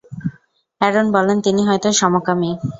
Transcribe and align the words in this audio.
Aaron 0.81 1.07
বলেন, 1.15 1.37
তিনি 1.41 1.61
হয়ত 1.67 1.85
সমকামী। 1.99 2.51